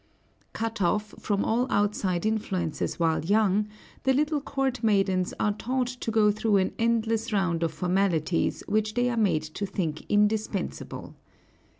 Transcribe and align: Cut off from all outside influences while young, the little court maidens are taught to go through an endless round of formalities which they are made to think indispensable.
Cut 0.53 0.81
off 0.81 1.13
from 1.19 1.45
all 1.45 1.71
outside 1.71 2.25
influences 2.25 2.99
while 2.99 3.23
young, 3.23 3.67
the 4.01 4.13
little 4.15 4.41
court 4.41 4.81
maidens 4.83 5.31
are 5.39 5.51
taught 5.53 5.85
to 5.85 6.09
go 6.09 6.31
through 6.31 6.57
an 6.57 6.73
endless 6.79 7.31
round 7.31 7.61
of 7.61 7.71
formalities 7.71 8.63
which 8.67 8.95
they 8.95 9.11
are 9.11 9.15
made 9.15 9.43
to 9.43 9.67
think 9.67 10.01
indispensable. 10.09 11.15